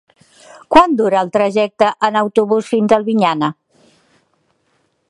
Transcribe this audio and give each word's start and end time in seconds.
Quant 0.75 0.95
dura 1.01 1.19
el 1.25 1.29
trajecte 1.35 1.91
en 2.09 2.19
autobús 2.23 2.73
fins 2.73 2.97
a 2.97 3.01
Albinyana? 3.01 3.53